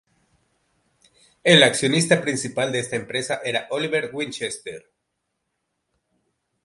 [1.43, 4.89] El accionista principal de esta empresa era Oliver Winchester.